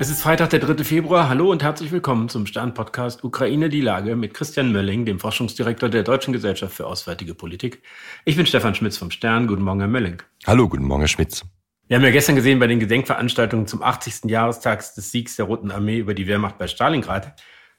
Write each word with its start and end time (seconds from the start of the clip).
Es 0.00 0.10
ist 0.10 0.22
Freitag, 0.22 0.50
der 0.50 0.60
3. 0.60 0.84
Februar. 0.84 1.28
Hallo 1.28 1.50
und 1.50 1.64
herzlich 1.64 1.90
willkommen 1.90 2.28
zum 2.28 2.46
Stern-Podcast 2.46 3.24
Ukraine 3.24 3.68
die 3.68 3.80
Lage 3.80 4.14
mit 4.14 4.32
Christian 4.32 4.70
Mölling, 4.70 5.04
dem 5.04 5.18
Forschungsdirektor 5.18 5.88
der 5.88 6.04
Deutschen 6.04 6.32
Gesellschaft 6.32 6.72
für 6.72 6.86
Auswärtige 6.86 7.34
Politik. 7.34 7.82
Ich 8.24 8.36
bin 8.36 8.46
Stefan 8.46 8.76
Schmitz 8.76 8.96
vom 8.96 9.10
Stern. 9.10 9.48
Guten 9.48 9.62
Morgen, 9.62 9.80
Herr 9.80 9.88
Mölling. 9.88 10.22
Hallo, 10.46 10.68
guten 10.68 10.84
Morgen, 10.84 11.00
Herr 11.00 11.08
Schmitz. 11.08 11.44
Wir 11.88 11.96
haben 11.96 12.04
ja 12.04 12.12
gestern 12.12 12.36
gesehen 12.36 12.60
bei 12.60 12.68
den 12.68 12.78
Gedenkveranstaltungen 12.78 13.66
zum 13.66 13.82
80. 13.82 14.30
Jahrestag 14.30 14.84
des 14.94 15.10
Siegs 15.10 15.34
der 15.34 15.46
Roten 15.46 15.72
Armee 15.72 15.98
über 15.98 16.14
die 16.14 16.28
Wehrmacht 16.28 16.58
bei 16.58 16.68
Stalingrad, 16.68 17.34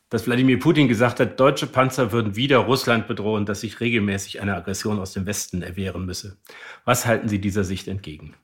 dass 0.09 0.27
Wladimir 0.27 0.59
Putin 0.59 0.89
gesagt 0.89 1.21
hat, 1.21 1.39
deutsche 1.39 1.67
Panzer 1.67 2.11
würden 2.11 2.35
wieder 2.35 2.57
Russland 2.57 3.07
bedrohen, 3.07 3.45
dass 3.45 3.61
sich 3.61 3.79
regelmäßig 3.79 4.41
eine 4.41 4.57
Aggression 4.57 4.99
aus 4.99 5.13
dem 5.13 5.25
Westen 5.25 5.61
erwehren 5.61 6.05
müsse. 6.05 6.37
Was 6.83 7.05
halten 7.05 7.29
Sie 7.29 7.39
dieser 7.39 7.63
Sicht 7.63 7.87
entgegen? 7.87 8.35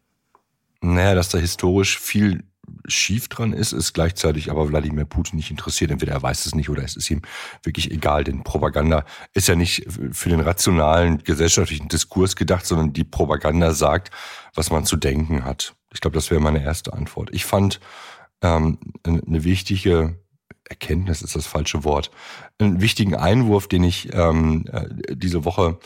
Naja, 0.81 1.15
dass 1.15 1.29
da 1.29 1.37
historisch 1.37 1.99
viel 1.99 2.43
schief 2.87 3.27
dran 3.27 3.53
ist, 3.53 3.73
ist 3.73 3.93
gleichzeitig 3.93 4.49
aber 4.49 4.67
Wladimir 4.67 5.05
Putin 5.05 5.37
nicht 5.37 5.51
interessiert. 5.51 5.91
Entweder 5.91 6.13
er 6.13 6.23
weiß 6.23 6.45
es 6.45 6.55
nicht 6.55 6.69
oder 6.69 6.83
es 6.83 6.95
ist 6.95 7.09
ihm 7.09 7.21
wirklich 7.63 7.91
egal. 7.91 8.23
Denn 8.23 8.43
Propaganda 8.43 9.05
ist 9.33 9.47
ja 9.47 9.55
nicht 9.55 9.85
für 10.11 10.29
den 10.29 10.39
rationalen 10.39 11.23
gesellschaftlichen 11.23 11.87
Diskurs 11.87 12.35
gedacht, 12.35 12.65
sondern 12.65 12.93
die 12.93 13.03
Propaganda 13.03 13.73
sagt, 13.73 14.11
was 14.53 14.71
man 14.71 14.85
zu 14.85 14.97
denken 14.97 15.45
hat. 15.45 15.75
Ich 15.93 16.01
glaube, 16.01 16.15
das 16.15 16.31
wäre 16.31 16.41
meine 16.41 16.63
erste 16.63 16.93
Antwort. 16.93 17.29
Ich 17.31 17.45
fand 17.45 17.79
ähm, 18.41 18.79
eine 19.03 19.43
wichtige 19.43 20.19
Erkenntnis 20.67 21.21
ist 21.21 21.35
das 21.35 21.45
falsche 21.45 21.83
Wort, 21.83 22.09
einen 22.57 22.81
wichtigen 22.81 23.15
Einwurf, 23.15 23.67
den 23.67 23.83
ich 23.83 24.11
ähm, 24.13 24.65
äh, 24.71 25.15
diese 25.15 25.45
Woche 25.45 25.77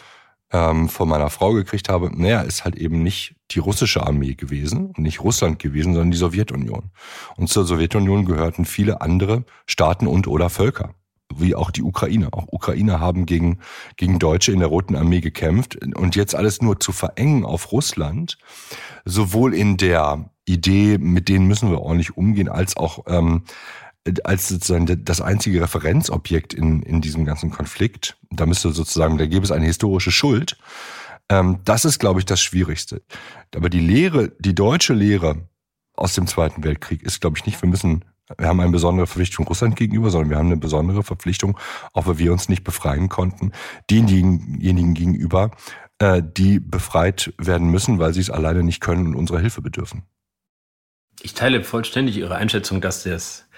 ähm, 0.52 0.90
von 0.90 1.08
meiner 1.10 1.30
Frau 1.30 1.54
gekriegt 1.54 1.90
habe, 1.90 2.12
naja, 2.14 2.42
ist 2.42 2.66
halt 2.66 2.76
eben 2.76 3.04
nicht 3.04 3.36
die 3.52 3.60
russische 3.60 4.06
Armee 4.06 4.36
gewesen 4.36 4.88
und 4.88 5.00
nicht 5.00 5.22
Russland 5.22 5.60
gewesen, 5.60 5.94
sondern 5.94 6.12
die 6.12 6.18
Sowjetunion. 6.18 6.92
Und 7.36 7.50
zur 7.50 7.66
Sowjetunion 7.66 8.26
gehörten 8.26 8.66
viele 8.66 9.02
andere 9.02 9.44
Staaten 9.66 10.08
und 10.08 10.28
oder 10.28 10.50
Völker 10.50 10.94
wie 11.36 11.56
auch 11.56 11.72
die 11.72 11.84
Ukraine. 11.84 12.30
Auch 12.34 12.48
Ukrainer 12.52 13.00
haben 13.00 13.26
gegen, 13.26 13.60
gegen 13.98 14.20
Deutsche 14.20 14.52
in 14.52 14.60
der 14.60 14.68
Roten 14.68 14.96
Armee 14.96 15.22
gekämpft. 15.22 15.78
Und 15.96 16.16
jetzt 16.16 16.36
alles 16.36 16.62
nur 16.62 16.80
zu 16.80 16.92
verengen 16.92 17.46
auf 17.46 17.72
Russland, 17.72 18.38
sowohl 19.06 19.54
in 19.54 19.78
der 19.78 20.30
Idee, 20.46 20.98
mit 20.98 21.30
denen 21.30 21.48
müssen 21.48 21.70
wir 21.70 21.82
ordentlich 21.82 22.18
umgehen, 22.18 22.50
als 22.50 22.76
auch 22.76 23.06
ähm, 23.08 23.44
als 24.26 24.48
sozusagen 24.48 25.06
das 25.06 25.22
einzige 25.22 25.62
Referenzobjekt 25.62 26.54
in, 26.54 26.82
in 26.84 27.02
diesem 27.02 27.26
ganzen 27.26 27.50
Konflikt. 27.52 28.18
Da 28.30 28.46
müsste 28.46 28.72
sozusagen, 28.72 29.18
da 29.18 29.26
gäbe 29.26 29.44
es 29.44 29.52
eine 29.52 29.66
historische 29.66 30.12
Schuld. 30.12 30.58
Ähm, 31.30 31.60
das 31.66 31.86
ist, 31.86 32.00
glaube 32.00 32.20
ich, 32.20 32.26
das 32.26 32.42
Schwierigste. 32.42 33.02
Aber 33.56 33.70
die 33.70 33.80
Lehre, 33.80 34.32
die 34.40 34.56
deutsche 34.56 34.94
Lehre 34.94 35.48
aus 35.94 36.14
dem 36.14 36.28
Zweiten 36.28 36.64
Weltkrieg 36.64 37.04
ist, 37.04 37.22
glaube 37.22 37.38
ich, 37.38 37.46
nicht, 37.46 37.62
wir 37.62 37.70
müssen, 37.70 38.06
wir 38.38 38.48
haben 38.48 38.60
eine 38.60 38.72
besondere 38.72 39.08
Verpflichtung 39.08 39.48
Russland 39.48 39.76
gegenüber, 39.76 40.10
sondern 40.10 40.30
wir 40.30 40.38
haben 40.38 40.48
eine 40.48 40.58
besondere 40.58 41.04
Verpflichtung, 41.04 41.58
auch 41.94 42.08
weil 42.08 42.18
wir 42.18 42.32
uns 42.32 42.50
nicht 42.50 42.64
befreien 42.64 43.10
konnten, 43.10 43.52
denjenigen 43.90 44.94
gegenüber, 44.94 45.52
äh, 46.00 46.24
die 46.26 46.60
befreit 46.60 47.34
werden 47.38 47.70
müssen, 47.70 48.00
weil 48.00 48.14
sie 48.14 48.22
es 48.22 48.30
alleine 48.30 48.64
nicht 48.64 48.82
können 48.82 49.08
und 49.08 49.16
unserer 49.16 49.40
Hilfe 49.40 49.62
bedürfen. 49.62 50.04
Ich 51.22 51.34
teile 51.34 51.64
vollständig 51.64 52.18
Ihre 52.18 52.36
Einschätzung, 52.36 52.80
dass 52.80 53.04
das 53.04 53.49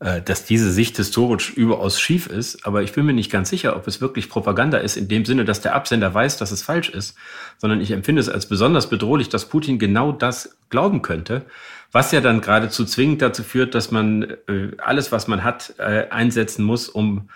dass 0.00 0.44
diese 0.44 0.70
Sicht 0.70 0.96
historisch 0.96 1.50
überaus 1.50 2.00
schief 2.00 2.28
ist, 2.28 2.64
aber 2.64 2.82
ich 2.84 2.92
bin 2.92 3.04
mir 3.04 3.12
nicht 3.12 3.32
ganz 3.32 3.50
sicher, 3.50 3.74
ob 3.74 3.88
es 3.88 4.00
wirklich 4.00 4.28
Propaganda 4.28 4.78
ist, 4.78 4.96
in 4.96 5.08
dem 5.08 5.24
Sinne, 5.24 5.44
dass 5.44 5.60
der 5.60 5.74
Absender 5.74 6.14
weiß, 6.14 6.36
dass 6.36 6.52
es 6.52 6.62
falsch 6.62 6.88
ist, 6.88 7.16
sondern 7.56 7.80
ich 7.80 7.90
empfinde 7.90 8.20
es 8.20 8.28
als 8.28 8.46
besonders 8.46 8.88
bedrohlich, 8.88 9.28
dass 9.28 9.48
Putin 9.48 9.80
genau 9.80 10.12
das 10.12 10.56
glauben 10.70 11.02
könnte, 11.02 11.46
was 11.90 12.12
ja 12.12 12.20
dann 12.20 12.42
geradezu 12.42 12.84
zwingend 12.84 13.22
dazu 13.22 13.42
führt, 13.42 13.74
dass 13.74 13.90
man 13.90 14.22
äh, 14.46 14.70
alles, 14.78 15.10
was 15.10 15.26
man 15.26 15.42
hat, 15.42 15.74
äh, 15.78 16.08
einsetzen 16.10 16.64
muss, 16.64 16.88
um 16.88 17.28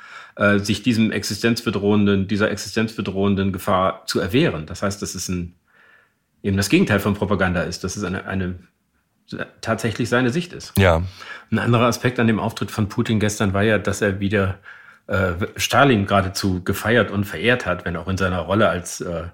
sich 0.57 0.83
diesem 0.83 1.13
existenzbedrohenden, 1.13 2.27
dieser 2.27 2.51
existenzbedrohenden 2.51 3.53
Gefahr 3.53 4.07
zu 4.07 4.19
erwehren. 4.19 4.65
Das 4.65 4.83
heißt, 4.83 5.03
dass 5.03 5.15
es 5.15 5.29
ein, 5.29 5.57
eben 6.43 6.57
das 6.57 6.71
Gegenteil 6.71 7.01
von 7.01 7.13
Propaganda 7.13 7.61
ist. 7.65 7.85
Das 7.85 7.99
ist 7.99 8.05
eine, 8.05 8.25
eine 8.25 8.55
tatsächlich 9.61 10.09
seine 10.09 10.31
Sicht 10.31 10.53
ist. 10.53 10.73
Ja. 10.79 11.03
Ein 11.51 11.59
anderer 11.59 11.87
Aspekt 11.87 12.19
an 12.19 12.27
dem 12.27 12.41
Auftritt 12.41 12.71
von 12.71 12.89
Putin 12.89 13.21
gestern 13.21 13.55
war 13.55 13.63
ja, 13.63 13.79
dass 13.79 14.01
er 14.01 14.21
wieder 14.21 14.59
äh, 15.07 15.33
Stalin 15.57 16.07
geradezu 16.07 16.63
gefeiert 16.65 17.11
und 17.11 17.25
verehrt 17.25 17.67
hat, 17.67 17.85
wenn 17.85 17.97
auch 17.97 18.09
in 18.09 18.17
seiner 18.17 18.41
Rolle 18.41 18.69
als 18.69 19.01
äh, 19.01 19.25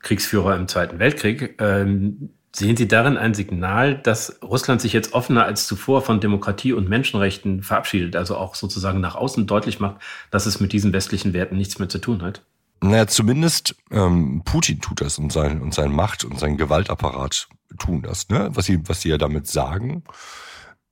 Kriegsführer 0.00 0.56
im 0.56 0.68
Zweiten 0.68 0.98
Weltkrieg. 0.98 1.56
Ähm, 1.60 2.30
sehen 2.54 2.76
Sie 2.76 2.88
darin 2.88 3.16
ein 3.16 3.34
Signal, 3.34 3.96
dass 3.96 4.40
Russland 4.42 4.80
sich 4.80 4.92
jetzt 4.92 5.12
offener 5.12 5.44
als 5.44 5.66
zuvor 5.66 6.02
von 6.02 6.20
Demokratie 6.20 6.72
und 6.72 6.88
Menschenrechten 6.88 7.62
verabschiedet, 7.62 8.16
also 8.16 8.36
auch 8.36 8.54
sozusagen 8.54 9.00
nach 9.00 9.14
außen 9.14 9.46
deutlich 9.46 9.80
macht, 9.80 9.96
dass 10.30 10.46
es 10.46 10.60
mit 10.60 10.72
diesen 10.72 10.92
westlichen 10.92 11.32
Werten 11.32 11.56
nichts 11.56 11.78
mehr 11.78 11.88
zu 11.88 11.98
tun 11.98 12.22
hat? 12.22 12.42
Naja, 12.80 13.06
zumindest 13.06 13.74
ähm, 13.90 14.42
Putin 14.44 14.80
tut 14.80 15.00
das 15.00 15.18
und 15.18 15.32
sein, 15.32 15.60
und 15.60 15.74
sein 15.74 15.90
Macht 15.90 16.24
und 16.24 16.38
sein 16.38 16.56
Gewaltapparat 16.56 17.48
tun 17.78 18.02
das. 18.02 18.28
Ne? 18.28 18.50
Was, 18.52 18.66
sie, 18.66 18.80
was 18.86 19.02
sie 19.02 19.10
ja 19.10 19.18
damit 19.18 19.46
sagen, 19.46 20.04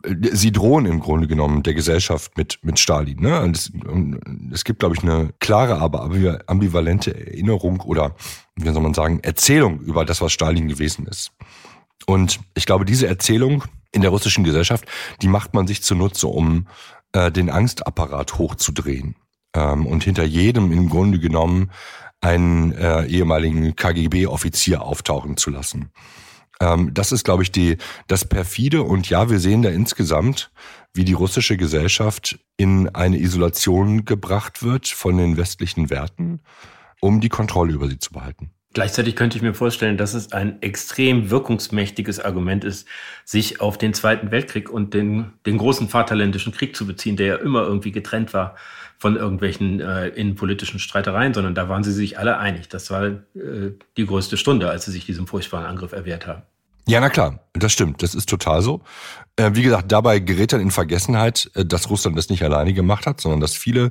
äh, 0.05 0.15
sie 0.33 0.53
drohen 0.53 0.87
im 0.87 1.01
Grunde 1.01 1.27
genommen 1.27 1.63
der 1.63 1.75
Gesellschaft 1.75 2.37
mit, 2.37 2.59
mit 2.63 2.79
Stalin. 2.79 3.21
Ne? 3.21 3.41
Und 3.41 3.57
es, 3.57 3.71
und 3.71 4.21
es 4.53 4.65
gibt, 4.65 4.81
glaube 4.81 4.95
ich, 4.97 5.03
eine 5.03 5.31
klare, 5.41 5.79
aber 5.79 6.11
ambivalente 6.47 7.15
Erinnerung 7.15 7.81
oder, 7.81 8.15
wie 8.57 8.71
soll 8.71 8.83
man 8.83 8.95
sagen, 8.95 9.21
Erzählung 9.21 9.81
über 9.81 10.05
das, 10.05 10.21
was 10.21 10.33
Stalin 10.33 10.69
gewesen 10.69 11.07
ist. 11.07 11.33
Und 12.07 12.41
ich 12.55 12.67
glaube, 12.67 12.85
diese 12.85 13.07
Erzählung 13.07 13.65
in 13.93 14.03
der 14.03 14.11
russischen 14.11 14.45
Gesellschaft, 14.45 14.85
die 15.23 15.29
macht 15.29 15.55
man 15.55 15.67
sich 15.67 15.83
zunutze, 15.83 16.29
um 16.29 16.69
äh, 17.13 17.33
den 17.33 17.51
Angstapparat 17.51 18.39
hochzudrehen 18.39 19.17
ähm, 19.55 19.87
und 19.87 20.05
hinter 20.05 20.25
jedem 20.25 20.71
im 20.71 20.89
Grunde 20.89 21.19
genommen 21.19 21.71
einen 22.21 22.73
äh, 22.73 23.07
ehemaligen 23.07 23.75
KGB-Offizier 23.77 24.83
auftauchen 24.83 25.37
zu 25.37 25.51
lassen. 25.51 25.91
Ähm, 26.61 26.93
das 26.95 27.13
ist, 27.13 27.25
glaube 27.25 27.43
ich, 27.43 27.53
die, 27.53 27.77
das 28.07 28.25
perfide. 28.25 28.83
Und 28.83 29.09
ja, 29.09 29.31
wir 29.31 29.41
sehen 29.41 29.63
da 29.63 29.71
insgesamt, 29.71 30.51
wie 30.95 31.05
die 31.05 31.13
russische 31.13 31.57
Gesellschaft 31.57 32.39
in 32.57 32.89
eine 32.89 33.19
Isolation 33.19 34.05
gebracht 34.05 34.63
wird 34.63 34.89
von 34.89 35.19
den 35.19 35.37
westlichen 35.37 35.91
Werten, 35.91 36.41
um 37.01 37.21
die 37.21 37.29
Kontrolle 37.29 37.73
über 37.73 37.89
sie 37.89 37.99
zu 37.99 38.13
behalten. 38.13 38.51
Gleichzeitig 38.77 39.17
könnte 39.17 39.39
ich 39.39 39.43
mir 39.43 39.55
vorstellen, 39.55 39.97
dass 39.97 40.13
es 40.13 40.33
ein 40.33 40.61
extrem 40.61 41.31
wirkungsmächtiges 41.31 42.21
Argument 42.21 42.63
ist, 42.63 42.87
sich 43.25 43.63
auf 43.63 43.79
den 43.79 43.95
Zweiten 43.95 44.31
Weltkrieg 44.31 44.69
und 44.69 44.93
den, 44.93 45.33
den 45.47 45.57
großen 45.57 45.89
Vaterländischen 45.89 46.53
Krieg 46.53 46.77
zu 46.77 46.87
beziehen, 46.87 47.17
der 47.17 47.27
ja 47.27 47.37
immer 47.37 47.63
irgendwie 47.63 47.91
getrennt 47.91 48.35
war 48.35 48.55
von 48.99 49.17
irgendwelchen 49.17 49.81
äh, 49.81 50.09
innenpolitischen 50.09 50.79
Streitereien, 50.79 51.33
sondern 51.33 51.55
da 51.55 51.71
waren 51.71 51.85
sie 51.85 51.93
sich 51.93 52.19
alle 52.19 52.37
einig. 52.37 52.69
Das 52.69 52.91
war 52.91 53.07
äh, 53.07 53.15
die 53.97 54.05
größte 54.05 54.37
Stunde, 54.37 54.69
als 54.69 54.85
sie 54.85 54.91
sich 54.91 55.07
diesem 55.07 55.27
furchtbaren 55.27 55.65
Angriff 55.65 55.93
erwehrt 55.93 56.27
haben. 56.27 56.43
Ja, 56.87 57.01
na 57.01 57.09
klar, 57.09 57.46
das 57.63 57.73
stimmt. 57.73 58.03
Das 58.03 58.15
ist 58.15 58.29
total 58.29 58.63
so. 58.63 58.83
Äh, 59.37 59.51
wie 59.55 59.63
gesagt, 59.63 59.93
dabei 59.93 60.19
gerät 60.19 60.53
dann 60.53 60.61
in 60.61 60.71
Vergessenheit, 60.71 61.51
äh, 61.55 61.65
dass 61.65 61.91
Russland 61.91 62.17
das 62.17 62.31
nicht 62.31 62.43
alleine 62.43 62.73
gemacht 62.73 63.07
hat, 63.07 63.21
sondern 63.21 63.41
dass 63.41 63.55
viele, 63.55 63.91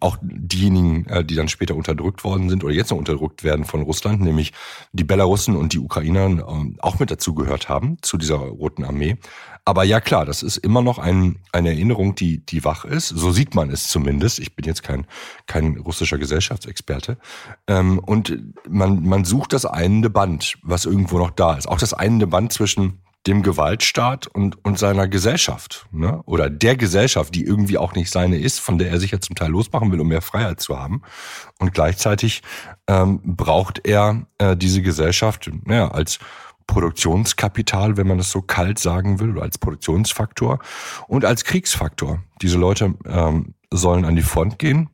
auch 0.00 0.16
diejenigen, 0.22 1.06
äh, 1.06 1.24
die 1.24 1.34
dann 1.34 1.48
später 1.48 1.74
unterdrückt 1.74 2.24
worden 2.24 2.48
sind 2.48 2.64
oder 2.64 2.72
jetzt 2.72 2.90
noch 2.90 2.98
unterdrückt 2.98 3.44
werden 3.44 3.64
von 3.66 3.82
Russland, 3.82 4.20
nämlich 4.20 4.52
die 4.92 5.04
Belarussen 5.04 5.56
und 5.56 5.74
die 5.74 5.78
Ukrainer, 5.78 6.24
ähm, 6.26 6.76
auch 6.78 6.98
mit 6.98 7.10
dazu 7.10 7.34
gehört 7.34 7.68
haben, 7.68 7.98
zu 8.00 8.16
dieser 8.16 8.36
Roten 8.36 8.84
Armee. 8.84 9.18
Aber 9.68 9.84
ja 9.84 10.00
klar, 10.00 10.24
das 10.24 10.42
ist 10.42 10.56
immer 10.56 10.80
noch 10.80 10.98
ein, 10.98 11.40
eine 11.52 11.68
Erinnerung, 11.68 12.14
die, 12.14 12.38
die 12.38 12.64
wach 12.64 12.86
ist. 12.86 13.08
So 13.08 13.32
sieht 13.32 13.54
man 13.54 13.68
es 13.68 13.88
zumindest. 13.88 14.38
Ich 14.38 14.56
bin 14.56 14.64
jetzt 14.64 14.82
kein, 14.82 15.06
kein 15.46 15.76
russischer 15.76 16.16
Gesellschaftsexperte. 16.16 17.18
Ähm, 17.66 17.98
und 17.98 18.38
man, 18.66 19.02
man 19.02 19.26
sucht 19.26 19.52
das 19.52 19.66
einende 19.66 20.08
Band, 20.08 20.56
was 20.62 20.86
irgendwo 20.86 21.18
noch 21.18 21.30
da 21.30 21.52
ist. 21.52 21.68
Auch 21.68 21.78
das 21.78 21.92
einende 21.92 22.26
Band 22.26 22.54
zwischen 22.54 22.97
dem 23.28 23.42
Gewaltstaat 23.42 24.26
und, 24.26 24.64
und 24.64 24.78
seiner 24.78 25.06
Gesellschaft, 25.06 25.86
ne? 25.92 26.22
oder 26.24 26.48
der 26.48 26.76
Gesellschaft, 26.76 27.34
die 27.34 27.44
irgendwie 27.44 27.76
auch 27.76 27.94
nicht 27.94 28.10
seine 28.10 28.38
ist, 28.38 28.58
von 28.58 28.78
der 28.78 28.90
er 28.90 28.98
sich 28.98 29.10
ja 29.10 29.20
zum 29.20 29.36
Teil 29.36 29.50
losmachen 29.50 29.92
will, 29.92 30.00
um 30.00 30.08
mehr 30.08 30.22
Freiheit 30.22 30.60
zu 30.60 30.78
haben. 30.78 31.02
Und 31.58 31.74
gleichzeitig 31.74 32.42
ähm, 32.86 33.20
braucht 33.22 33.86
er 33.86 34.26
äh, 34.38 34.56
diese 34.56 34.80
Gesellschaft 34.80 35.50
ja, 35.68 35.88
als 35.88 36.18
Produktionskapital, 36.66 37.98
wenn 37.98 38.06
man 38.06 38.18
das 38.18 38.30
so 38.30 38.40
kalt 38.40 38.78
sagen 38.78 39.20
will, 39.20 39.32
oder 39.32 39.42
als 39.42 39.58
Produktionsfaktor 39.58 40.58
und 41.06 41.26
als 41.26 41.44
Kriegsfaktor. 41.44 42.22
Diese 42.40 42.58
Leute 42.58 42.94
ähm, 43.06 43.54
sollen 43.70 44.06
an 44.06 44.16
die 44.16 44.22
Front 44.22 44.58
gehen 44.58 44.88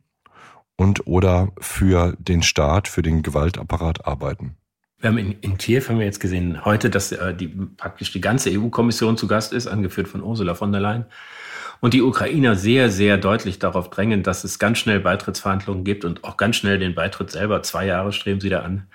und 0.75 1.07
oder 1.07 1.53
für 1.59 2.17
den 2.19 2.43
Staat, 2.43 2.89
für 2.89 3.01
den 3.01 3.23
Gewaltapparat 3.23 4.05
arbeiten. 4.05 4.57
Wir 4.99 5.09
haben 5.09 5.17
in, 5.17 5.33
in 5.41 5.57
Kiew 5.57 5.83
haben 5.87 5.99
wir 5.99 6.05
jetzt 6.05 6.19
gesehen 6.19 6.63
heute, 6.63 6.89
dass 6.89 7.11
äh, 7.11 7.35
die, 7.35 7.47
praktisch 7.47 8.11
die 8.11 8.21
ganze 8.21 8.49
EU-Kommission 8.51 9.17
zu 9.17 9.27
Gast 9.27 9.53
ist, 9.53 9.67
angeführt 9.67 10.07
von 10.07 10.23
Ursula 10.23 10.55
von 10.55 10.71
der 10.71 10.81
Leyen. 10.81 11.05
Und 11.81 11.93
die 11.93 12.01
Ukrainer 12.01 12.55
sehr, 12.55 12.89
sehr 12.89 13.17
deutlich 13.17 13.59
darauf 13.59 13.89
drängen, 13.89 14.23
dass 14.23 14.43
es 14.43 14.59
ganz 14.59 14.77
schnell 14.77 14.99
Beitrittsverhandlungen 15.01 15.83
gibt 15.83 16.05
und 16.05 16.23
auch 16.23 16.37
ganz 16.37 16.55
schnell 16.55 16.79
den 16.79 16.95
Beitritt 16.95 17.31
selber. 17.31 17.61
Zwei 17.63 17.85
Jahre 17.85 18.13
streben 18.13 18.39
sie 18.39 18.49
da 18.49 18.61
an. 18.61 18.87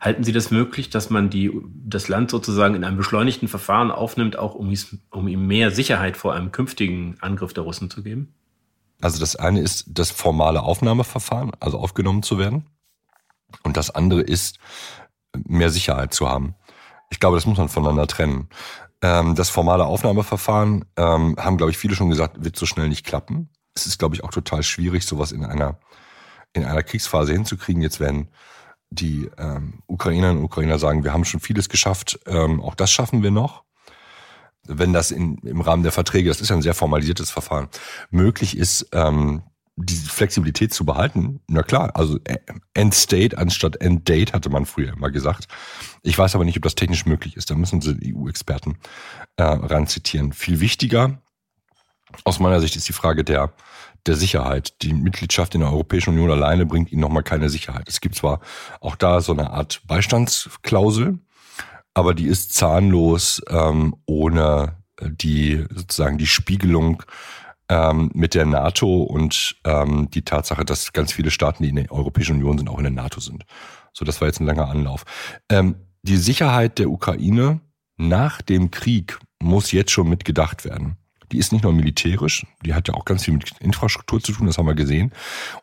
Halten 0.00 0.24
Sie 0.24 0.32
das 0.32 0.50
möglich, 0.50 0.90
dass 0.90 1.08
man 1.08 1.30
die, 1.30 1.50
das 1.86 2.08
Land 2.08 2.30
sozusagen 2.30 2.74
in 2.74 2.84
einem 2.84 2.98
beschleunigten 2.98 3.48
Verfahren 3.48 3.90
aufnimmt, 3.90 4.36
auch 4.36 4.54
um, 4.54 4.74
um 5.10 5.28
ihm 5.28 5.46
mehr 5.46 5.70
Sicherheit 5.70 6.18
vor 6.18 6.34
einem 6.34 6.52
künftigen 6.52 7.16
Angriff 7.20 7.54
der 7.54 7.62
Russen 7.62 7.88
zu 7.88 8.02
geben? 8.02 8.34
Also 9.00 9.18
das 9.18 9.36
eine 9.36 9.60
ist 9.60 9.86
das 9.88 10.10
formale 10.10 10.62
Aufnahmeverfahren, 10.62 11.52
also 11.60 11.78
aufgenommen 11.78 12.22
zu 12.22 12.38
werden. 12.38 12.66
Und 13.62 13.76
das 13.78 13.90
andere 13.90 14.20
ist, 14.20 14.58
mehr 15.46 15.70
Sicherheit 15.70 16.14
zu 16.14 16.28
haben. 16.28 16.54
Ich 17.10 17.20
glaube, 17.20 17.36
das 17.36 17.46
muss 17.46 17.58
man 17.58 17.68
voneinander 17.68 18.06
trennen. 18.06 18.48
Ähm, 19.02 19.34
das 19.34 19.50
formale 19.50 19.84
Aufnahmeverfahren, 19.84 20.84
ähm, 20.96 21.36
haben, 21.38 21.56
glaube 21.56 21.70
ich, 21.70 21.78
viele 21.78 21.94
schon 21.94 22.10
gesagt, 22.10 22.42
wird 22.44 22.56
so 22.56 22.66
schnell 22.66 22.88
nicht 22.88 23.04
klappen. 23.04 23.50
Es 23.74 23.86
ist, 23.86 23.98
glaube 23.98 24.14
ich, 24.14 24.24
auch 24.24 24.30
total 24.30 24.62
schwierig, 24.62 25.04
sowas 25.04 25.32
in 25.32 25.44
einer, 25.44 25.78
in 26.52 26.64
einer 26.64 26.82
Kriegsphase 26.82 27.32
hinzukriegen. 27.32 27.82
Jetzt 27.82 28.00
werden 28.00 28.28
die 28.90 29.30
ähm, 29.38 29.82
Ukrainerinnen 29.86 30.38
und 30.38 30.44
Ukrainer 30.44 30.78
sagen, 30.78 31.04
wir 31.04 31.12
haben 31.12 31.24
schon 31.24 31.40
vieles 31.40 31.68
geschafft, 31.68 32.20
ähm, 32.26 32.62
auch 32.62 32.74
das 32.74 32.90
schaffen 32.90 33.22
wir 33.22 33.30
noch. 33.30 33.64
Wenn 34.66 34.92
das 34.92 35.10
in, 35.10 35.36
im 35.38 35.60
Rahmen 35.60 35.82
der 35.82 35.92
Verträge, 35.92 36.28
das 36.28 36.40
ist 36.40 36.48
ja 36.48 36.56
ein 36.56 36.62
sehr 36.62 36.74
formalisiertes 36.74 37.30
Verfahren, 37.30 37.68
möglich 38.10 38.56
ist, 38.56 38.88
ähm, 38.92 39.42
die 39.76 39.94
Flexibilität 39.96 40.72
zu 40.72 40.84
behalten, 40.84 41.40
na 41.48 41.62
klar, 41.62 41.96
also 41.96 42.18
äh, 42.24 42.38
End 42.74 42.94
State 42.94 43.36
anstatt 43.36 43.76
End 43.80 44.08
Date 44.08 44.32
hatte 44.32 44.48
man 44.48 44.66
früher 44.66 44.92
immer 44.92 45.10
gesagt. 45.10 45.48
Ich 46.02 46.16
weiß 46.16 46.34
aber 46.34 46.44
nicht, 46.44 46.56
ob 46.56 46.62
das 46.62 46.76
technisch 46.76 47.06
möglich 47.06 47.36
ist. 47.36 47.50
Da 47.50 47.54
müssen 47.54 47.80
Sie 47.80 48.14
EU-Experten 48.14 48.78
äh, 49.36 49.42
ranzitieren. 49.42 50.32
Viel 50.32 50.60
wichtiger 50.60 51.18
aus 52.22 52.38
meiner 52.38 52.60
Sicht 52.60 52.76
ist 52.76 52.88
die 52.88 52.92
Frage 52.92 53.24
der, 53.24 53.52
der 54.06 54.14
Sicherheit. 54.14 54.82
Die 54.82 54.92
Mitgliedschaft 54.92 55.54
in 55.54 55.62
der 55.62 55.70
Europäischen 55.70 56.10
Union 56.10 56.30
alleine 56.30 56.66
bringt 56.66 56.92
ihnen 56.92 57.00
nochmal 57.00 57.24
keine 57.24 57.50
Sicherheit. 57.50 57.88
Es 57.88 58.00
gibt 58.00 58.14
zwar 58.14 58.40
auch 58.80 58.94
da 58.94 59.20
so 59.20 59.32
eine 59.32 59.50
Art 59.50 59.82
Beistandsklausel, 59.86 61.18
aber 61.94 62.14
die 62.14 62.26
ist 62.26 62.54
zahnlos 62.54 63.42
ähm, 63.48 63.96
ohne 64.06 64.76
die 65.00 65.64
sozusagen 65.70 66.18
die 66.18 66.26
Spiegelung 66.26 67.02
ähm, 67.68 68.10
mit 68.14 68.34
der 68.34 68.46
NATO 68.46 69.02
und 69.02 69.56
ähm, 69.64 70.08
die 70.10 70.22
Tatsache, 70.22 70.64
dass 70.64 70.92
ganz 70.92 71.12
viele 71.12 71.30
Staaten, 71.30 71.62
die 71.62 71.70
in 71.70 71.76
der 71.76 71.92
Europäischen 71.92 72.36
Union 72.36 72.58
sind, 72.58 72.68
auch 72.68 72.78
in 72.78 72.84
der 72.84 72.92
NATO 72.92 73.20
sind. 73.20 73.44
So, 73.92 74.04
das 74.04 74.20
war 74.20 74.28
jetzt 74.28 74.40
ein 74.40 74.46
langer 74.46 74.68
Anlauf. 74.68 75.04
Ähm, 75.48 75.76
die 76.02 76.16
Sicherheit 76.16 76.78
der 76.78 76.90
Ukraine 76.90 77.60
nach 77.96 78.42
dem 78.42 78.70
Krieg 78.70 79.18
muss 79.40 79.72
jetzt 79.72 79.90
schon 79.90 80.08
mitgedacht 80.08 80.64
werden. 80.64 80.96
Die 81.32 81.38
ist 81.38 81.52
nicht 81.52 81.62
nur 81.62 81.72
militärisch, 81.72 82.46
die 82.64 82.74
hat 82.74 82.88
ja 82.88 82.94
auch 82.94 83.04
ganz 83.04 83.24
viel 83.24 83.34
mit 83.34 83.52
Infrastruktur 83.60 84.20
zu 84.20 84.32
tun, 84.32 84.46
das 84.46 84.58
haben 84.58 84.66
wir 84.66 84.74
gesehen. 84.74 85.12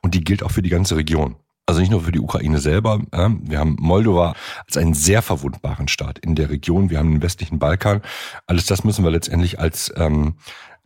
Und 0.01 0.15
die 0.15 0.23
gilt 0.23 0.43
auch 0.43 0.51
für 0.51 0.61
die 0.61 0.69
ganze 0.69 0.95
Region. 0.95 1.35
Also 1.67 1.79
nicht 1.79 1.91
nur 1.91 2.01
für 2.01 2.11
die 2.11 2.19
Ukraine 2.19 2.59
selber. 2.59 2.99
Wir 3.11 3.59
haben 3.59 3.77
Moldova 3.79 4.35
als 4.65 4.75
einen 4.77 4.93
sehr 4.93 5.21
verwundbaren 5.21 5.87
Staat 5.87 6.19
in 6.19 6.35
der 6.35 6.49
Region. 6.49 6.89
Wir 6.89 6.97
haben 6.97 7.11
den 7.11 7.21
westlichen 7.21 7.59
Balkan. 7.59 8.01
Alles 8.47 8.65
das 8.65 8.83
müssen 8.83 9.05
wir 9.05 9.11
letztendlich 9.11 9.59
als 9.59 9.93
ähm, 9.95 10.35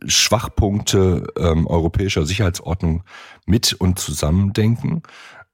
Schwachpunkte 0.04 1.24
ähm, 1.38 1.66
europäischer 1.66 2.26
Sicherheitsordnung 2.26 3.02
mit 3.46 3.72
und 3.72 3.98
zusammendenken. 3.98 5.02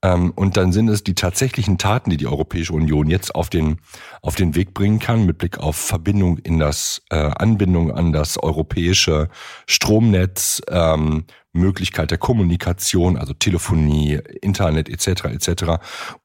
Ähm, 0.02 0.32
und 0.34 0.56
dann 0.56 0.72
sind 0.72 0.88
es 0.88 1.04
die 1.04 1.14
tatsächlichen 1.14 1.78
Taten, 1.78 2.10
die 2.10 2.16
die 2.16 2.26
Europäische 2.26 2.72
Union 2.72 3.08
jetzt 3.08 3.34
auf 3.34 3.50
den, 3.50 3.78
auf 4.20 4.34
den 4.34 4.54
Weg 4.54 4.74
bringen 4.74 4.98
kann, 4.98 5.26
mit 5.26 5.38
Blick 5.38 5.58
auf 5.58 5.76
Verbindung 5.76 6.38
in 6.38 6.58
das, 6.58 7.02
äh, 7.10 7.16
Anbindung 7.16 7.92
an 7.92 8.12
das 8.12 8.36
europäische 8.36 9.28
Stromnetz, 9.66 10.60
ähm, 10.68 11.24
Möglichkeit 11.52 12.10
der 12.10 12.18
Kommunikation, 12.18 13.16
also 13.16 13.34
Telefonie, 13.34 14.18
Internet 14.40 14.88
etc. 14.88 15.24
etc., 15.26 15.64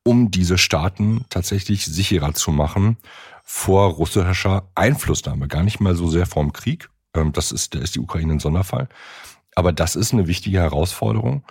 um 0.04 0.31
diese 0.31 0.58
Staaten 0.58 1.25
tatsächlich 1.30 1.86
sicherer 1.86 2.34
zu 2.34 2.52
machen 2.52 2.98
vor 3.44 3.92
russischer 3.92 4.69
Einflussnahme. 4.75 5.48
Gar 5.48 5.64
nicht 5.64 5.80
mal 5.80 5.96
so 5.96 6.08
sehr 6.08 6.25
vorm 6.25 6.54
Krieg, 6.54 6.90
das 7.25 7.52
ist, 7.52 7.75
da 7.75 7.80
ist 7.80 7.96
die 7.96 8.00
Ukraine 8.00 8.34
ein 8.34 8.40
Sonderfall. 8.40 8.88
Aber 9.56 9.72
das 9.74 9.96
ist 9.96 10.14
eine 10.14 10.28
wichtige 10.28 10.60
Herausforderung. 10.60 11.44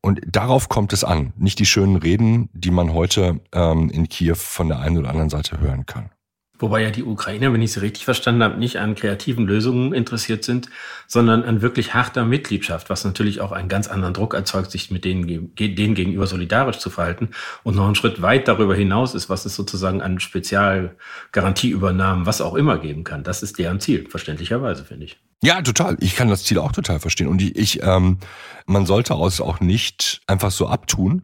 Und 0.00 0.20
darauf 0.26 0.68
kommt 0.68 0.92
es 0.92 1.02
an, 1.02 1.32
nicht 1.36 1.58
die 1.58 1.66
schönen 1.66 1.96
Reden, 1.96 2.50
die 2.52 2.70
man 2.70 2.92
heute 2.92 3.40
ähm, 3.52 3.88
in 3.90 4.08
Kiew 4.08 4.34
von 4.34 4.68
der 4.68 4.80
einen 4.80 4.98
oder 4.98 5.08
anderen 5.08 5.30
Seite 5.30 5.60
hören 5.60 5.86
kann. 5.86 6.10
Wobei 6.60 6.82
ja 6.82 6.90
die 6.90 7.02
Ukrainer, 7.02 7.52
wenn 7.52 7.62
ich 7.62 7.72
sie 7.72 7.80
richtig 7.80 8.04
verstanden 8.04 8.44
habe, 8.44 8.58
nicht 8.58 8.78
an 8.78 8.94
kreativen 8.94 9.44
Lösungen 9.44 9.92
interessiert 9.92 10.44
sind, 10.44 10.68
sondern 11.08 11.42
an 11.42 11.62
wirklich 11.62 11.94
harter 11.94 12.24
Mitgliedschaft, 12.24 12.90
was 12.90 13.04
natürlich 13.04 13.40
auch 13.40 13.50
einen 13.50 13.68
ganz 13.68 13.88
anderen 13.88 14.14
Druck 14.14 14.34
erzeugt, 14.34 14.70
sich 14.70 14.92
mit 14.92 15.04
denen, 15.04 15.52
denen 15.56 15.96
gegenüber 15.96 16.28
solidarisch 16.28 16.78
zu 16.78 16.90
verhalten 16.90 17.30
und 17.64 17.74
noch 17.74 17.86
einen 17.86 17.96
Schritt 17.96 18.22
weit 18.22 18.46
darüber 18.46 18.76
hinaus 18.76 19.16
ist, 19.16 19.28
was 19.28 19.46
es 19.46 19.56
sozusagen 19.56 20.00
an 20.00 20.20
Spezialgarantieübernahmen, 20.20 22.24
was 22.24 22.40
auch 22.40 22.54
immer 22.54 22.78
geben 22.78 23.02
kann. 23.02 23.24
Das 23.24 23.42
ist 23.42 23.58
deren 23.58 23.80
Ziel, 23.80 24.08
verständlicherweise, 24.08 24.84
finde 24.84 25.06
ich. 25.06 25.18
Ja, 25.42 25.60
total. 25.60 25.96
Ich 25.98 26.14
kann 26.14 26.28
das 26.28 26.44
Ziel 26.44 26.58
auch 26.58 26.70
total 26.70 27.00
verstehen. 27.00 27.26
Und 27.26 27.42
ich, 27.42 27.82
ähm, 27.82 28.18
man 28.66 28.86
sollte 28.86 29.14
aus 29.14 29.40
auch 29.40 29.58
nicht 29.58 30.20
einfach 30.28 30.52
so 30.52 30.68
abtun, 30.68 31.22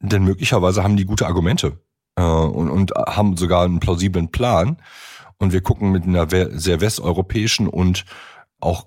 denn 0.00 0.24
möglicherweise 0.24 0.82
haben 0.82 0.96
die 0.96 1.04
gute 1.04 1.26
Argumente 1.26 1.83
äh, 2.16 2.22
und, 2.22 2.70
und 2.70 2.92
haben 2.94 3.36
sogar 3.36 3.64
einen 3.64 3.80
plausiblen 3.80 4.30
Plan. 4.30 4.76
Und 5.38 5.52
wir 5.52 5.62
gucken 5.62 5.90
mit 5.90 6.04
einer 6.04 6.28
sehr 6.28 6.80
westeuropäischen 6.80 7.68
und 7.68 8.04
auch 8.60 8.86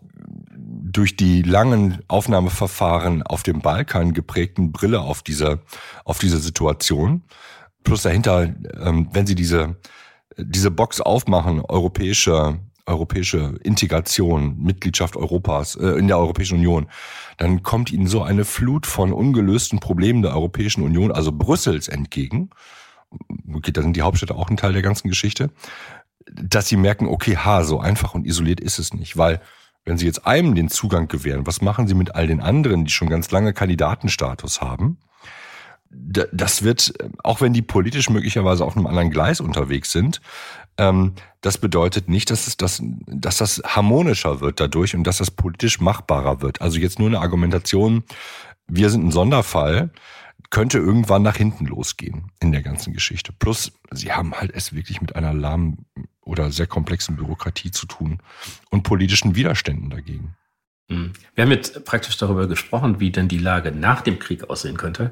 durch 0.98 1.16
die 1.16 1.42
langen 1.42 2.00
Aufnahmeverfahren 2.08 3.24
auf 3.24 3.44
dem 3.44 3.60
Balkan 3.60 4.14
geprägten 4.14 4.72
Brille 4.72 5.02
auf 5.02 5.22
diese, 5.22 5.60
auf 6.06 6.20
diese 6.20 6.40
Situation. 6.40 7.24
Plus 7.84 8.02
dahinter, 8.02 8.54
ähm, 8.82 9.10
wenn 9.12 9.28
Sie 9.28 9.36
diese, 9.36 9.78
diese 10.38 10.72
Box 10.72 11.02
aufmachen, 11.02 11.62
europäische, 11.62 12.60
europäische 12.86 13.56
Integration, 13.64 14.58
Mitgliedschaft 14.58 15.16
Europas, 15.16 15.76
äh, 15.76 15.90
in 15.90 16.08
der 16.08 16.18
Europäischen 16.18 16.58
Union, 16.58 16.88
dann 17.38 17.64
kommt 17.64 17.92
Ihnen 17.92 18.08
so 18.08 18.24
eine 18.24 18.46
Flut 18.46 18.86
von 18.86 19.14
ungelösten 19.14 19.80
Problemen 19.80 20.22
der 20.22 20.34
Europäischen 20.34 20.84
Union, 20.84 21.12
also 21.12 21.32
Brüssels 21.32 21.88
entgegen, 21.88 22.50
okay, 23.54 23.72
da 23.72 23.82
sind 23.82 23.96
die 23.96 24.02
Hauptstädte 24.02 24.36
auch 24.36 24.50
ein 24.50 24.58
Teil 24.58 24.74
der 24.74 24.82
ganzen 24.82 25.10
Geschichte, 25.10 25.50
dass 26.32 26.68
sie 26.68 26.78
merken, 26.78 27.08
okay, 27.08 27.38
ha, 27.38 27.64
so 27.64 27.80
einfach 27.80 28.14
und 28.14 28.26
isoliert 28.26 28.60
ist 28.60 28.80
es 28.80 28.94
nicht, 28.94 29.18
weil 29.18 29.42
wenn 29.86 29.98
sie 29.98 30.06
jetzt 30.06 30.28
einem 30.28 30.54
den 30.54 30.70
Zugang 30.70 31.08
gewähren, 31.08 31.48
was 31.48 31.62
machen 31.62 31.88
sie 31.88 31.94
mit 31.94 32.14
all 32.14 32.28
den 32.28 32.42
anderen, 32.42 32.86
die 32.86 32.92
schon 32.92 33.10
ganz 33.10 33.32
lange 33.32 33.54
Kandidatenstatus 33.54 34.62
haben? 34.62 34.98
Das 35.90 36.64
wird, 36.64 36.94
auch 37.24 37.40
wenn 37.40 37.54
die 37.54 37.62
politisch 37.62 38.10
möglicherweise 38.10 38.66
auf 38.66 38.76
einem 38.76 38.88
anderen 38.88 39.10
Gleis 39.10 39.40
unterwegs 39.40 39.94
sind, 39.94 40.20
ähm, 40.78 41.14
das 41.40 41.58
bedeutet 41.58 42.10
nicht, 42.10 42.30
dass, 42.30 42.48
es 42.48 42.58
das, 42.58 42.82
dass 43.06 43.38
das 43.38 43.62
harmonischer 43.66 44.42
wird 44.42 44.60
dadurch 44.60 44.94
und 44.96 45.06
dass 45.06 45.20
das 45.20 45.32
politisch 45.32 45.80
machbarer 45.80 46.42
wird. 46.42 46.62
Also 46.62 46.78
jetzt 46.78 47.00
nur 47.00 47.08
eine 47.08 47.22
Argumentation, 47.22 48.04
wir 48.68 48.90
sind 48.90 49.06
ein 49.06 49.12
Sonderfall, 49.12 49.92
könnte 50.50 50.78
irgendwann 50.78 51.24
nach 51.24 51.36
hinten 51.36 51.66
losgehen 51.66 52.32
in 52.40 52.52
der 52.52 52.62
ganzen 52.62 52.94
Geschichte. 52.94 53.34
Plus, 53.34 53.72
sie 53.92 54.12
haben 54.12 54.34
halt 54.34 54.52
es 54.54 54.74
wirklich 54.74 55.02
mit 55.02 55.16
einer 55.16 55.34
lahmen 55.34 55.86
oder 56.22 56.52
sehr 56.52 56.68
komplexen 56.68 57.16
Bürokratie 57.16 57.72
zu 57.72 57.86
tun 57.86 58.20
und 58.70 58.84
politischen 58.84 59.36
Widerständen 59.36 59.90
dagegen. 59.90 60.36
Hm. 60.90 61.12
Wir 61.36 61.44
haben 61.44 61.52
jetzt 61.52 61.84
praktisch 61.84 62.16
darüber 62.16 62.48
gesprochen, 62.48 63.02
wie 63.02 63.12
denn 63.12 63.28
die 63.28 63.38
Lage 63.38 63.74
nach 63.74 64.00
dem 64.00 64.20
Krieg 64.20 64.50
aussehen 64.50 64.78
könnte, 64.78 65.12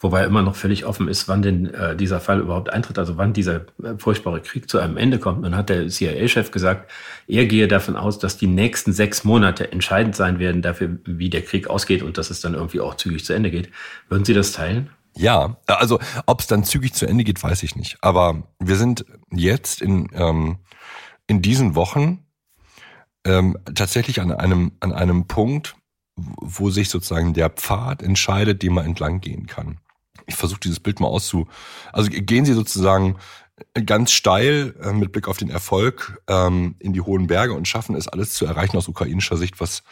wobei 0.00 0.24
immer 0.24 0.40
noch 0.40 0.56
völlig 0.56 0.86
offen 0.86 1.08
ist, 1.08 1.28
wann 1.28 1.42
denn 1.42 1.66
äh, 1.74 1.94
dieser 1.94 2.20
Fall 2.20 2.40
überhaupt 2.40 2.72
eintritt, 2.72 2.98
also 2.98 3.18
wann 3.18 3.34
dieser 3.34 3.66
äh, 3.82 3.98
furchtbare 3.98 4.40
Krieg 4.40 4.70
zu 4.70 4.78
einem 4.78 4.96
Ende 4.96 5.18
kommt. 5.18 5.44
Dann 5.44 5.54
hat 5.54 5.68
der 5.68 5.88
CIA-Chef 5.88 6.50
gesagt, 6.50 6.90
er 7.28 7.44
gehe 7.44 7.68
davon 7.68 7.96
aus, 7.96 8.18
dass 8.18 8.38
die 8.38 8.46
nächsten 8.46 8.94
sechs 8.94 9.22
Monate 9.22 9.70
entscheidend 9.70 10.16
sein 10.16 10.38
werden 10.38 10.62
dafür, 10.62 10.96
wie 11.04 11.28
der 11.28 11.42
Krieg 11.42 11.68
ausgeht 11.68 12.02
und 12.02 12.16
dass 12.16 12.30
es 12.30 12.40
dann 12.40 12.54
irgendwie 12.54 12.80
auch 12.80 12.94
zügig 12.94 13.26
zu 13.26 13.34
Ende 13.34 13.50
geht. 13.50 13.68
Würden 14.08 14.24
Sie 14.24 14.34
das 14.34 14.52
teilen? 14.52 14.88
Ja, 15.16 15.58
also 15.66 15.98
ob 16.24 16.40
es 16.40 16.46
dann 16.46 16.64
zügig 16.64 16.94
zu 16.94 17.04
Ende 17.04 17.24
geht, 17.24 17.42
weiß 17.42 17.62
ich 17.62 17.76
nicht. 17.76 17.98
Aber 18.00 18.44
wir 18.58 18.76
sind 18.76 19.04
jetzt 19.30 19.82
in, 19.82 20.08
ähm, 20.14 20.60
in 21.26 21.42
diesen 21.42 21.74
Wochen 21.74 22.24
ähm, 23.24 23.58
tatsächlich 23.74 24.20
an 24.20 24.32
einem, 24.32 24.72
an 24.80 24.92
einem 24.92 25.26
Punkt, 25.26 25.76
wo 26.16 26.70
sich 26.70 26.88
sozusagen 26.88 27.34
der 27.34 27.50
Pfad 27.50 28.02
entscheidet, 28.02 28.62
den 28.62 28.74
man 28.74 28.86
entlang 28.86 29.20
gehen 29.20 29.46
kann. 29.46 29.78
Ich 30.26 30.36
versuche 30.36 30.60
dieses 30.60 30.80
Bild 30.80 31.00
mal 31.00 31.08
auszu. 31.08 31.48
Also 31.92 32.10
gehen 32.10 32.44
Sie 32.44 32.52
sozusagen 32.52 33.16
ganz 33.84 34.12
steil 34.12 34.74
äh, 34.82 34.92
mit 34.92 35.12
Blick 35.12 35.28
auf 35.28 35.38
den 35.38 35.50
Erfolg 35.50 36.22
ähm, 36.28 36.76
in 36.78 36.92
die 36.92 37.00
hohen 37.00 37.26
Berge 37.26 37.52
und 37.54 37.68
schaffen 37.68 37.94
es 37.94 38.08
alles 38.08 38.32
zu 38.32 38.46
erreichen 38.46 38.76
aus 38.76 38.88
ukrainischer 38.88 39.36
Sicht, 39.36 39.60
was 39.60 39.82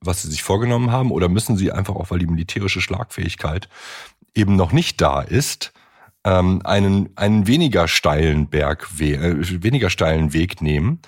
was 0.00 0.22
sie 0.22 0.28
sich 0.28 0.42
vorgenommen 0.42 0.92
haben, 0.92 1.10
oder 1.10 1.28
müssen 1.28 1.56
sie 1.56 1.72
einfach 1.72 1.94
auch, 1.94 2.10
weil 2.10 2.18
die 2.18 2.26
militärische 2.26 2.80
Schlagfähigkeit 2.80 3.68
eben 4.34 4.56
noch 4.56 4.72
nicht 4.72 5.00
da 5.00 5.22
ist, 5.22 5.72
ähm, 6.24 6.60
einen 6.64 7.10
einen 7.16 7.46
weniger 7.46 7.88
steilen 7.88 8.48
Berg, 8.48 8.88
äh, 8.98 9.62
weniger 9.62 9.90
steilen 9.90 10.32
Weg 10.32 10.60
nehmen 10.60 11.00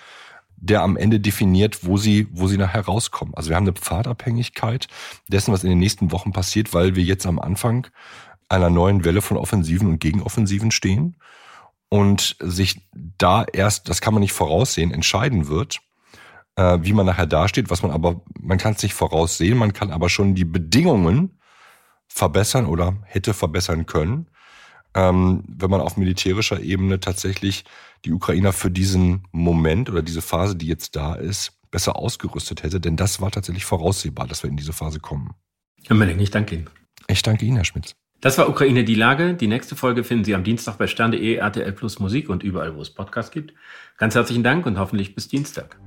der 0.60 0.82
am 0.82 0.96
Ende 0.96 1.20
definiert, 1.20 1.86
wo 1.86 1.96
sie, 1.96 2.26
wo 2.32 2.48
sie 2.48 2.58
nachher 2.58 2.84
rauskommen. 2.84 3.34
Also 3.34 3.50
wir 3.50 3.56
haben 3.56 3.64
eine 3.64 3.74
Pfadabhängigkeit 3.74 4.88
dessen, 5.28 5.52
was 5.52 5.64
in 5.64 5.70
den 5.70 5.78
nächsten 5.78 6.10
Wochen 6.10 6.32
passiert, 6.32 6.74
weil 6.74 6.96
wir 6.96 7.04
jetzt 7.04 7.26
am 7.26 7.38
Anfang 7.38 7.86
einer 8.48 8.70
neuen 8.70 9.04
Welle 9.04 9.22
von 9.22 9.36
Offensiven 9.36 9.88
und 9.88 10.00
Gegenoffensiven 10.00 10.70
stehen. 10.70 11.16
und 11.88 12.36
sich 12.40 12.82
da 12.92 13.44
erst, 13.44 13.88
das 13.88 14.00
kann 14.00 14.14
man 14.14 14.20
nicht 14.20 14.32
voraussehen, 14.32 14.92
entscheiden 14.92 15.48
wird, 15.48 15.80
äh, 16.56 16.78
wie 16.82 16.92
man 16.92 17.06
nachher 17.06 17.26
dasteht, 17.26 17.70
was 17.70 17.82
man 17.82 17.92
aber, 17.92 18.20
man 18.38 18.58
kann 18.58 18.74
es 18.74 18.82
nicht 18.82 18.94
voraussehen, 18.94 19.56
man 19.56 19.72
kann 19.72 19.90
aber 19.90 20.10
schon 20.10 20.34
die 20.34 20.44
Bedingungen 20.44 21.40
verbessern 22.08 22.66
oder 22.66 22.96
hätte 23.04 23.32
verbessern 23.32 23.86
können, 23.86 24.28
ähm, 24.94 25.44
wenn 25.46 25.70
man 25.70 25.80
auf 25.80 25.96
militärischer 25.96 26.60
Ebene 26.60 27.00
tatsächlich 27.00 27.64
die 28.04 28.12
Ukrainer 28.12 28.52
für 28.52 28.70
diesen 28.70 29.24
Moment 29.32 29.90
oder 29.90 30.02
diese 30.02 30.22
Phase, 30.22 30.56
die 30.56 30.66
jetzt 30.66 30.96
da 30.96 31.14
ist, 31.14 31.52
besser 31.70 31.96
ausgerüstet 31.96 32.62
hätte. 32.62 32.80
Denn 32.80 32.96
das 32.96 33.20
war 33.20 33.30
tatsächlich 33.30 33.64
voraussehbar, 33.64 34.26
dass 34.26 34.42
wir 34.42 34.50
in 34.50 34.56
diese 34.56 34.72
Phase 34.72 35.00
kommen. 35.00 35.34
Herr 35.86 35.96
Melling, 35.96 36.18
ich 36.20 36.30
danke 36.30 36.54
Ihnen. 36.54 36.70
Ich 37.06 37.22
danke 37.22 37.44
Ihnen, 37.44 37.56
Herr 37.56 37.64
Schmitz. 37.64 37.94
Das 38.20 38.36
war 38.36 38.48
Ukraine 38.48 38.84
die 38.84 38.96
Lage. 38.96 39.34
Die 39.34 39.46
nächste 39.46 39.76
Folge 39.76 40.02
finden 40.02 40.24
Sie 40.24 40.34
am 40.34 40.42
Dienstag 40.42 40.76
bei 40.76 40.88
stern.de, 40.88 41.36
RTL 41.36 41.72
Plus 41.72 42.00
Musik 42.00 42.28
und 42.28 42.42
überall, 42.42 42.74
wo 42.74 42.80
es 42.80 42.90
Podcasts 42.90 43.30
gibt. 43.30 43.54
Ganz 43.96 44.14
herzlichen 44.14 44.42
Dank 44.42 44.66
und 44.66 44.78
hoffentlich 44.78 45.14
bis 45.14 45.28
Dienstag. 45.28 45.78